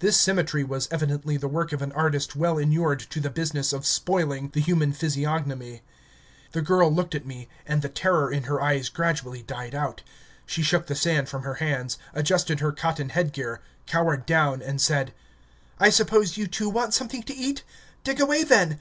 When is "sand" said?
10.96-11.28